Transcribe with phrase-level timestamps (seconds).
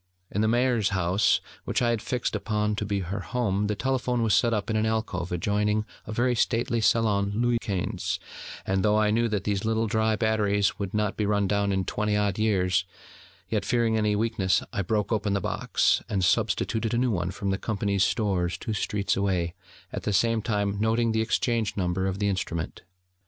[0.31, 4.23] In the Maire's house, which I had fixed upon to be her home, the telephone
[4.23, 8.17] was set up in an alcove adjoining a very stately salon Louis Quinze;
[8.65, 11.85] and though I knew that these little dry batteries would not be run down in
[11.85, 12.83] twenty odd years,
[13.47, 17.51] yet, fearing any weakness, I broke open the box, and substituted a new one from
[17.51, 19.53] the Company's stores two streets away,
[19.93, 22.81] at the same time noting the exchange number of the instrument.